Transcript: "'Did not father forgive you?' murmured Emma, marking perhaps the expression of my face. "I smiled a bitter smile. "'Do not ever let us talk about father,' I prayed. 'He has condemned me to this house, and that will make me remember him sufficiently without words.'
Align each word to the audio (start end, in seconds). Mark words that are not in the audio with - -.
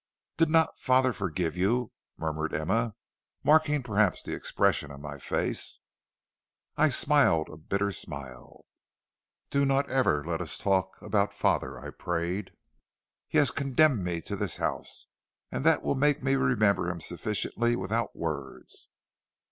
"'Did 0.37 0.49
not 0.49 0.79
father 0.79 1.13
forgive 1.13 1.55
you?' 1.55 1.91
murmured 2.17 2.55
Emma, 2.55 2.95
marking 3.43 3.83
perhaps 3.83 4.23
the 4.23 4.33
expression 4.33 4.89
of 4.89 4.99
my 4.99 5.19
face. 5.19 5.79
"I 6.75 6.89
smiled 6.89 7.49
a 7.49 7.55
bitter 7.55 7.91
smile. 7.91 8.65
"'Do 9.51 9.63
not 9.63 9.87
ever 9.91 10.25
let 10.25 10.41
us 10.41 10.57
talk 10.57 10.99
about 11.03 11.35
father,' 11.35 11.79
I 11.79 11.91
prayed. 11.91 12.49
'He 13.27 13.37
has 13.37 13.51
condemned 13.51 14.03
me 14.03 14.21
to 14.21 14.35
this 14.35 14.55
house, 14.55 15.05
and 15.51 15.63
that 15.65 15.83
will 15.83 15.93
make 15.93 16.23
me 16.23 16.33
remember 16.33 16.89
him 16.89 16.99
sufficiently 16.99 17.75
without 17.75 18.15
words.' 18.15 18.87